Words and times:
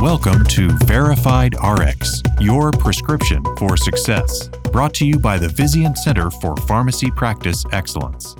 Welcome 0.00 0.44
to 0.46 0.70
Verified 0.86 1.54
RX, 1.62 2.22
your 2.40 2.70
prescription 2.70 3.42
for 3.58 3.76
success. 3.76 4.48
Brought 4.72 4.94
to 4.94 5.04
you 5.06 5.18
by 5.18 5.36
the 5.38 5.48
Vizient 5.48 5.98
Center 5.98 6.30
for 6.30 6.56
Pharmacy 6.56 7.10
Practice 7.10 7.64
Excellence. 7.72 8.34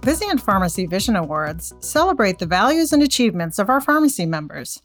Vizient 0.00 0.40
Pharmacy 0.40 0.86
Vision 0.86 1.14
Awards 1.14 1.74
celebrate 1.78 2.40
the 2.40 2.46
values 2.46 2.92
and 2.92 3.02
achievements 3.02 3.60
of 3.60 3.68
our 3.68 3.80
pharmacy 3.80 4.26
members. 4.26 4.82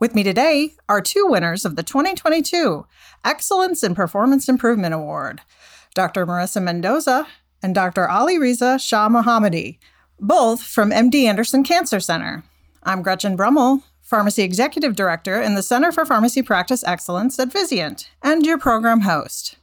With 0.00 0.14
me 0.14 0.24
today 0.24 0.74
are 0.88 1.00
two 1.00 1.26
winners 1.28 1.64
of 1.64 1.76
the 1.76 1.82
2022 1.84 2.84
Excellence 3.24 3.84
in 3.84 3.94
Performance 3.94 4.48
Improvement 4.48 4.94
Award 4.94 5.42
Dr. 5.94 6.26
Marisa 6.26 6.60
Mendoza 6.60 7.28
and 7.62 7.74
Dr. 7.74 8.08
Ali 8.08 8.38
Reza 8.38 8.78
Shah 8.78 9.08
Mohammadi, 9.08 9.78
both 10.20 10.62
from 10.62 10.90
MD 10.90 11.24
Anderson 11.24 11.62
Cancer 11.62 12.00
Center. 12.00 12.42
I'm 12.82 13.02
Gretchen 13.02 13.36
Brummel, 13.36 13.82
Pharmacy 14.00 14.42
Executive 14.42 14.96
Director 14.96 15.40
in 15.40 15.54
the 15.54 15.62
Center 15.62 15.92
for 15.92 16.04
Pharmacy 16.04 16.42
Practice 16.42 16.84
Excellence 16.84 17.38
at 17.38 17.50
Vizient, 17.50 18.08
and 18.22 18.46
your 18.46 18.58
program 18.58 19.00
host. 19.00 19.56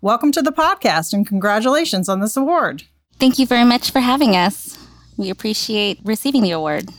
Welcome 0.00 0.30
to 0.32 0.42
the 0.42 0.52
podcast 0.52 1.12
and 1.12 1.26
congratulations 1.26 2.08
on 2.08 2.20
this 2.20 2.36
award. 2.36 2.84
Thank 3.18 3.38
you 3.38 3.46
very 3.46 3.64
much 3.64 3.90
for 3.90 4.00
having 4.00 4.36
us. 4.36 4.78
We 5.16 5.30
appreciate 5.30 5.98
receiving 6.04 6.42
the 6.42 6.52
award. 6.52 6.90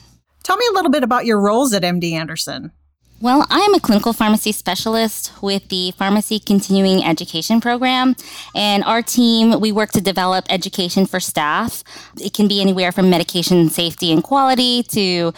Tell 0.43 0.57
me 0.57 0.65
a 0.69 0.73
little 0.73 0.91
bit 0.91 1.03
about 1.03 1.25
your 1.25 1.39
roles 1.39 1.73
at 1.73 1.83
MD 1.83 2.11
Anderson. 2.13 2.71
Well, 3.21 3.45
I 3.49 3.59
am 3.59 3.73
a 3.73 3.81
clinical 3.81 4.13
pharmacy 4.13 4.53
specialist 4.53 5.33
with 5.41 5.67
the 5.67 5.91
Pharmacy 5.91 6.39
Continuing 6.39 7.03
Education 7.03 7.59
Program. 7.59 8.15
And 8.55 8.81
our 8.85 9.01
team, 9.01 9.59
we 9.59 9.73
work 9.73 9.91
to 9.91 9.99
develop 9.99 10.45
education 10.49 11.05
for 11.05 11.19
staff. 11.19 11.83
It 12.17 12.33
can 12.33 12.47
be 12.47 12.61
anywhere 12.61 12.93
from 12.93 13.09
medication 13.09 13.67
safety 13.67 14.13
and 14.13 14.23
quality 14.23 14.83
to 14.83 15.33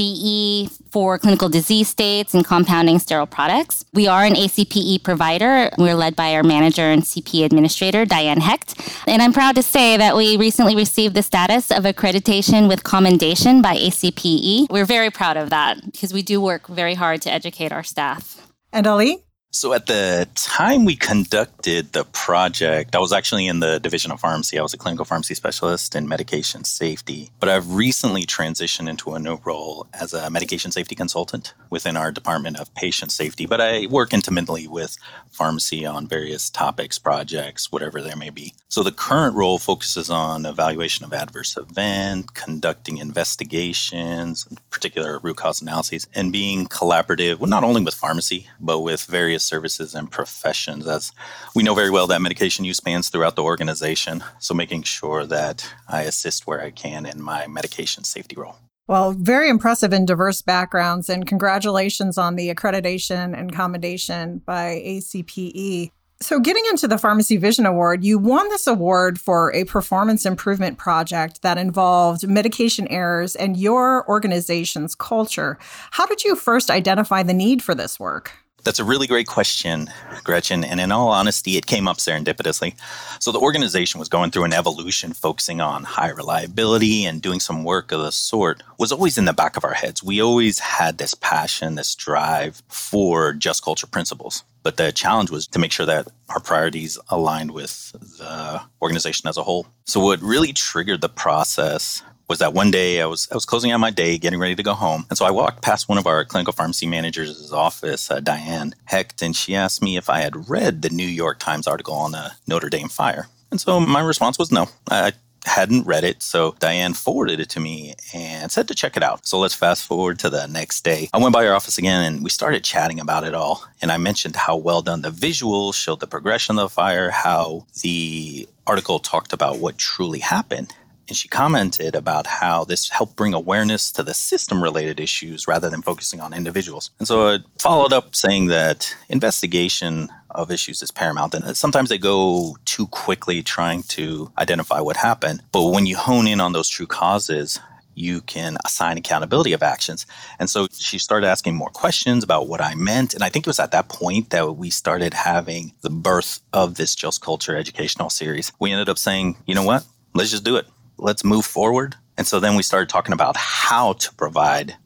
CE 0.00 0.68
for 0.90 1.18
clinical 1.18 1.48
disease 1.48 1.88
states 1.88 2.34
and 2.34 2.44
compounding 2.44 2.98
sterile 2.98 3.26
products. 3.26 3.84
We 3.92 4.06
are 4.08 4.24
an 4.24 4.34
ACPE 4.34 5.02
provider. 5.02 5.70
We're 5.76 5.94
led 5.94 6.16
by 6.16 6.34
our 6.34 6.42
manager 6.42 6.82
and 6.82 7.02
CP 7.02 7.44
administrator, 7.44 8.04
Diane 8.04 8.40
Hecht. 8.40 8.80
And 9.06 9.20
I'm 9.20 9.32
proud 9.32 9.56
to 9.56 9.62
say 9.62 9.96
that 9.96 10.16
we 10.16 10.36
recently 10.36 10.74
received 10.74 11.14
the 11.14 11.22
status 11.22 11.70
of 11.70 11.84
accreditation 11.84 12.68
with 12.68 12.82
commendation 12.82 13.60
by 13.62 13.76
ACPE. 13.76 14.68
We're 14.70 14.86
very 14.86 15.10
proud 15.10 15.36
of 15.36 15.50
that 15.50 15.84
because 15.84 16.12
we 16.12 16.22
do 16.22 16.40
work 16.40 16.66
very 16.66 16.94
hard 16.94 17.22
to 17.22 17.32
educate 17.32 17.72
our 17.72 17.82
staff. 17.82 18.48
And 18.72 18.86
Ali? 18.86 19.24
So 19.52 19.72
at 19.72 19.86
the 19.86 20.28
time 20.36 20.84
we 20.84 20.94
conducted 20.94 21.92
the 21.92 22.04
project, 22.04 22.94
I 22.94 23.00
was 23.00 23.12
actually 23.12 23.48
in 23.48 23.58
the 23.58 23.80
division 23.80 24.12
of 24.12 24.20
pharmacy. 24.20 24.56
I 24.56 24.62
was 24.62 24.72
a 24.72 24.78
clinical 24.78 25.04
pharmacy 25.04 25.34
specialist 25.34 25.96
in 25.96 26.06
medication 26.06 26.62
safety, 26.62 27.32
but 27.40 27.48
I've 27.48 27.74
recently 27.74 28.22
transitioned 28.22 28.88
into 28.88 29.12
a 29.12 29.18
new 29.18 29.40
role 29.44 29.88
as 29.92 30.14
a 30.14 30.30
medication 30.30 30.70
safety 30.70 30.94
consultant 30.94 31.52
within 31.68 31.96
our 31.96 32.12
department 32.12 32.60
of 32.60 32.72
patient 32.76 33.10
safety. 33.10 33.44
But 33.44 33.60
I 33.60 33.86
work 33.86 34.14
intimately 34.14 34.68
with 34.68 34.96
pharmacy 35.32 35.84
on 35.84 36.06
various 36.06 36.48
topics, 36.48 37.00
projects, 37.00 37.72
whatever 37.72 38.00
there 38.00 38.16
may 38.16 38.30
be. 38.30 38.54
So 38.68 38.84
the 38.84 38.92
current 38.92 39.34
role 39.34 39.58
focuses 39.58 40.10
on 40.10 40.46
evaluation 40.46 41.04
of 41.04 41.12
adverse 41.12 41.56
event, 41.56 42.34
conducting 42.34 42.98
investigations, 42.98 44.46
particular 44.70 45.18
root 45.18 45.38
cause 45.38 45.60
analyses, 45.60 46.06
and 46.14 46.30
being 46.30 46.66
collaborative, 46.66 47.40
well, 47.40 47.50
not 47.50 47.64
only 47.64 47.82
with 47.82 47.94
pharmacy, 47.94 48.46
but 48.60 48.78
with 48.78 49.06
various 49.06 49.39
various 49.40 49.44
services 49.44 49.94
and 49.94 50.10
professions. 50.10 50.86
As 50.86 51.12
we 51.54 51.62
know 51.62 51.74
very 51.74 51.90
well 51.90 52.06
that 52.08 52.20
medication 52.20 52.64
use 52.64 52.76
spans 52.76 53.08
throughout 53.08 53.36
the 53.36 53.42
organization. 53.42 54.22
So 54.38 54.54
making 54.54 54.84
sure 54.84 55.26
that 55.26 55.66
I 55.88 56.02
assist 56.02 56.46
where 56.46 56.62
I 56.62 56.70
can 56.70 57.06
in 57.06 57.22
my 57.22 57.46
medication 57.46 58.04
safety 58.04 58.36
role. 58.36 58.56
Well, 58.86 59.12
very 59.12 59.48
impressive 59.48 59.92
and 59.92 60.06
diverse 60.06 60.42
backgrounds, 60.42 61.08
and 61.08 61.24
congratulations 61.24 62.18
on 62.18 62.34
the 62.34 62.52
accreditation 62.52 63.38
and 63.38 63.54
commendation 63.54 64.42
by 64.44 64.82
ACPE. 64.84 65.92
So, 66.22 66.38
getting 66.38 66.64
into 66.68 66.86
the 66.86 66.98
Pharmacy 66.98 67.38
Vision 67.38 67.64
Award, 67.64 68.04
you 68.04 68.18
won 68.18 68.46
this 68.50 68.66
award 68.66 69.18
for 69.18 69.54
a 69.54 69.64
performance 69.64 70.26
improvement 70.26 70.76
project 70.76 71.40
that 71.40 71.56
involved 71.56 72.28
medication 72.28 72.86
errors 72.88 73.34
and 73.36 73.56
your 73.56 74.06
organization's 74.06 74.94
culture. 74.94 75.56
How 75.92 76.04
did 76.04 76.22
you 76.22 76.36
first 76.36 76.70
identify 76.70 77.22
the 77.22 77.32
need 77.32 77.62
for 77.62 77.74
this 77.74 77.98
work? 77.98 78.32
That's 78.62 78.78
a 78.78 78.84
really 78.84 79.06
great 79.06 79.26
question, 79.26 79.90
Gretchen. 80.22 80.64
And 80.64 80.80
in 80.80 80.92
all 80.92 81.08
honesty, 81.08 81.56
it 81.56 81.66
came 81.66 81.88
up 81.88 81.96
serendipitously. 81.96 82.74
So 83.18 83.32
the 83.32 83.38
organization 83.38 83.98
was 83.98 84.08
going 84.08 84.30
through 84.30 84.44
an 84.44 84.52
evolution 84.52 85.12
focusing 85.12 85.60
on 85.60 85.84
high 85.84 86.10
reliability 86.10 87.04
and 87.04 87.22
doing 87.22 87.40
some 87.40 87.64
work 87.64 87.90
of 87.90 88.00
the 88.00 88.12
sort 88.12 88.62
was 88.78 88.92
always 88.92 89.16
in 89.16 89.24
the 89.24 89.32
back 89.32 89.56
of 89.56 89.64
our 89.64 89.74
heads. 89.74 90.02
We 90.02 90.20
always 90.20 90.58
had 90.58 90.98
this 90.98 91.14
passion, 91.14 91.74
this 91.74 91.94
drive 91.94 92.62
for 92.68 93.32
just 93.32 93.64
culture 93.64 93.86
principles. 93.86 94.44
But 94.62 94.76
the 94.76 94.92
challenge 94.92 95.30
was 95.30 95.46
to 95.48 95.58
make 95.58 95.72
sure 95.72 95.86
that 95.86 96.08
our 96.28 96.40
priorities 96.40 96.98
aligned 97.08 97.52
with 97.52 97.92
the 98.18 98.60
organization 98.82 99.26
as 99.28 99.38
a 99.38 99.42
whole. 99.42 99.66
So 99.86 100.00
what 100.00 100.20
really 100.20 100.52
triggered 100.52 101.00
the 101.00 101.08
process 101.08 102.02
was 102.30 102.38
that 102.38 102.54
one 102.54 102.70
day 102.70 103.02
I 103.02 103.06
was 103.06 103.28
I 103.32 103.34
was 103.34 103.44
closing 103.44 103.72
out 103.72 103.80
my 103.80 103.90
day, 103.90 104.16
getting 104.16 104.38
ready 104.38 104.54
to 104.54 104.62
go 104.62 104.74
home, 104.74 105.04
and 105.10 105.18
so 105.18 105.26
I 105.26 105.32
walked 105.32 105.62
past 105.62 105.88
one 105.88 105.98
of 105.98 106.06
our 106.06 106.24
clinical 106.24 106.52
pharmacy 106.52 106.86
managers' 106.86 107.52
office, 107.52 108.08
uh, 108.08 108.20
Diane 108.20 108.72
Hecht, 108.84 109.20
and 109.20 109.34
she 109.34 109.56
asked 109.56 109.82
me 109.82 109.96
if 109.96 110.08
I 110.08 110.20
had 110.20 110.48
read 110.48 110.82
the 110.82 110.90
New 110.90 111.08
York 111.08 111.40
Times 111.40 111.66
article 111.66 111.94
on 111.94 112.12
the 112.12 112.30
Notre 112.46 112.70
Dame 112.70 112.88
fire. 112.88 113.26
And 113.50 113.60
so 113.60 113.80
my 113.80 114.00
response 114.00 114.38
was 114.38 114.52
no. 114.52 114.68
I 114.88 115.12
hadn't 115.44 115.88
read 115.88 116.04
it, 116.04 116.22
so 116.22 116.54
Diane 116.60 116.94
forwarded 116.94 117.40
it 117.40 117.48
to 117.50 117.58
me 117.58 117.94
and 118.14 118.52
said 118.52 118.68
to 118.68 118.76
check 118.76 118.96
it 118.96 119.02
out. 119.02 119.26
So 119.26 119.40
let's 119.40 119.54
fast 119.54 119.84
forward 119.84 120.20
to 120.20 120.30
the 120.30 120.46
next 120.46 120.84
day. 120.84 121.08
I 121.12 121.18
went 121.18 121.34
by 121.34 121.44
her 121.44 121.54
office 121.54 121.78
again 121.78 122.04
and 122.04 122.22
we 122.22 122.30
started 122.30 122.62
chatting 122.62 123.00
about 123.00 123.24
it 123.24 123.34
all. 123.34 123.64
And 123.82 123.90
I 123.90 123.96
mentioned 123.96 124.36
how 124.36 124.56
well 124.56 124.82
done 124.82 125.02
the 125.02 125.10
visuals 125.10 125.74
showed 125.74 125.98
the 125.98 126.06
progression 126.06 126.58
of 126.58 126.62
the 126.62 126.74
fire, 126.74 127.10
how 127.10 127.66
the 127.82 128.46
article 128.66 129.00
talked 129.00 129.32
about 129.32 129.58
what 129.58 129.78
truly 129.78 130.20
happened. 130.20 130.72
And 131.10 131.16
she 131.16 131.26
commented 131.26 131.96
about 131.96 132.28
how 132.28 132.62
this 132.62 132.88
helped 132.88 133.16
bring 133.16 133.34
awareness 133.34 133.90
to 133.92 134.04
the 134.04 134.14
system 134.14 134.62
related 134.62 135.00
issues 135.00 135.48
rather 135.48 135.68
than 135.68 135.82
focusing 135.82 136.20
on 136.20 136.32
individuals. 136.32 136.92
And 137.00 137.08
so 137.08 137.34
I 137.34 137.38
followed 137.58 137.92
up 137.92 138.14
saying 138.14 138.46
that 138.46 138.96
investigation 139.08 140.08
of 140.30 140.52
issues 140.52 140.82
is 140.82 140.92
paramount. 140.92 141.34
And 141.34 141.56
sometimes 141.56 141.88
they 141.88 141.98
go 141.98 142.56
too 142.64 142.86
quickly 142.86 143.42
trying 143.42 143.82
to 143.98 144.30
identify 144.38 144.80
what 144.80 144.96
happened. 144.96 145.42
But 145.50 145.70
when 145.70 145.84
you 145.84 145.96
hone 145.96 146.28
in 146.28 146.40
on 146.40 146.52
those 146.52 146.68
true 146.68 146.86
causes, 146.86 147.58
you 147.96 148.20
can 148.20 148.56
assign 148.64 148.96
accountability 148.96 149.52
of 149.52 149.64
actions. 149.64 150.06
And 150.38 150.48
so 150.48 150.68
she 150.72 150.98
started 150.98 151.26
asking 151.26 151.56
more 151.56 151.70
questions 151.70 152.22
about 152.22 152.46
what 152.46 152.60
I 152.60 152.76
meant. 152.76 153.14
And 153.14 153.24
I 153.24 153.30
think 153.30 153.48
it 153.48 153.50
was 153.50 153.58
at 153.58 153.72
that 153.72 153.88
point 153.88 154.30
that 154.30 154.56
we 154.56 154.70
started 154.70 155.12
having 155.12 155.72
the 155.80 155.90
birth 155.90 156.38
of 156.52 156.76
this 156.76 156.94
Just 156.94 157.20
Culture 157.20 157.56
educational 157.56 158.10
series. 158.10 158.52
We 158.60 158.70
ended 158.70 158.88
up 158.88 158.96
saying, 158.96 159.38
you 159.44 159.56
know 159.56 159.64
what? 159.64 159.84
Let's 160.14 160.30
just 160.30 160.44
do 160.44 160.54
it 160.54 160.66
let's 161.00 161.24
move 161.24 161.44
forward. 161.44 161.96
And 162.16 162.26
so 162.26 162.40
then 162.40 162.54
we 162.54 162.62
started 162.62 162.88
talking 162.88 163.12
about 163.12 163.36
how 163.36 163.94
to 163.94 164.14
provide 164.14 164.76